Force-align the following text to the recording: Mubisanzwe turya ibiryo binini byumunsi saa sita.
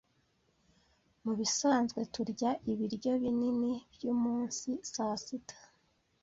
Mubisanzwe 1.23 1.99
turya 2.13 2.51
ibiryo 2.71 3.11
binini 3.21 3.71
byumunsi 3.93 4.69
saa 4.93 5.15
sita. 5.23 5.57